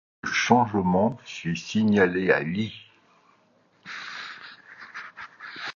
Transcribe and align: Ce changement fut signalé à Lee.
Ce 0.23 0.31
changement 0.31 1.19
fut 1.25 1.55
signalé 1.55 2.31
à 2.31 2.39
Lee. 2.39 2.73